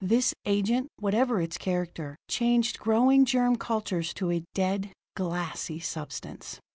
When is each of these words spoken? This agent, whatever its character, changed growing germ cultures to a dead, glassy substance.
This 0.03 0.33
agent, 0.47 0.87
whatever 0.97 1.39
its 1.39 1.59
character, 1.59 2.15
changed 2.27 2.79
growing 2.79 3.23
germ 3.23 3.55
cultures 3.55 4.15
to 4.15 4.31
a 4.31 4.43
dead, 4.55 4.93
glassy 5.15 5.79
substance. 5.79 6.59